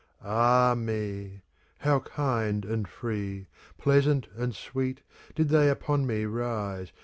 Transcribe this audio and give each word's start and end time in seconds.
Ah 0.23 0.73
me! 0.75 1.43
how 1.77 1.99
kind 1.99 2.65
and 2.65 2.87
free. 2.87 3.45
Pleasant 3.77 4.27
and 4.35 4.55
sweet, 4.55 5.01
did 5.35 5.49
they 5.49 5.69
upon 5.69 6.07
me 6.07 6.25
rise. 6.25 6.91